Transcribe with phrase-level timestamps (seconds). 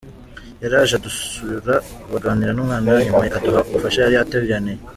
[0.61, 1.75] Yaraje aradusura
[2.11, 4.79] baganira n’umwana, nyuma aduha ubufasha yari yatugeneye.